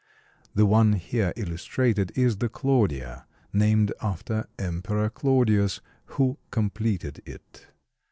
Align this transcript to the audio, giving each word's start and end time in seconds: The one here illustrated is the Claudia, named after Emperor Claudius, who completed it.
The 0.55 0.65
one 0.65 0.93
here 0.93 1.31
illustrated 1.35 2.11
is 2.15 2.37
the 2.37 2.49
Claudia, 2.49 3.27
named 3.53 3.93
after 4.01 4.47
Emperor 4.57 5.11
Claudius, 5.11 5.79
who 6.17 6.39
completed 6.49 7.21
it. 7.23 7.67